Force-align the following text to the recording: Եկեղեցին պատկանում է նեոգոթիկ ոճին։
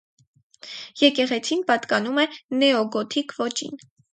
Եկեղեցին 1.01 1.61
պատկանում 1.69 2.19
է 2.25 2.27
նեոգոթիկ 2.63 3.39
ոճին։ 3.45 3.89